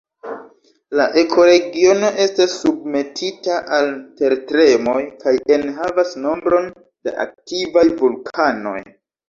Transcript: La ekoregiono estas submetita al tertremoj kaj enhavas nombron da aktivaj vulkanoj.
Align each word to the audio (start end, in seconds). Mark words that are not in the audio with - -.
La 0.99 1.03
ekoregiono 1.21 2.09
estas 2.23 2.55
submetita 2.63 3.59
al 3.77 3.93
tertremoj 4.23 4.97
kaj 5.21 5.37
enhavas 5.59 6.19
nombron 6.27 6.69
da 6.83 7.17
aktivaj 7.29 7.89
vulkanoj. 8.05 8.79